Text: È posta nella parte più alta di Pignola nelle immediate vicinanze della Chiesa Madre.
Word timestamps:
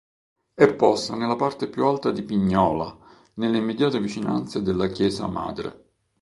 È 0.55 0.73
posta 0.73 1.15
nella 1.15 1.35
parte 1.35 1.67
più 1.67 1.85
alta 1.85 2.09
di 2.09 2.23
Pignola 2.23 2.97
nelle 3.35 3.59
immediate 3.59 3.99
vicinanze 3.99 4.63
della 4.63 4.87
Chiesa 4.87 5.27
Madre. 5.27 5.83